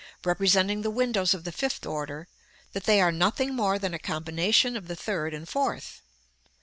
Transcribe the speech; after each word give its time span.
representing 0.25 0.81
the 0.81 0.89
windows 0.89 1.35
of 1.35 1.43
the 1.43 1.51
fifth 1.51 1.85
order, 1.85 2.27
that 2.73 2.85
they 2.85 2.99
are 2.99 3.11
nothing 3.11 3.53
more 3.55 3.77
than 3.77 3.93
a 3.93 3.99
combination 3.99 4.75
of 4.75 4.87
the 4.87 4.95
third 4.95 5.31
and 5.31 5.47
fourth. 5.47 6.01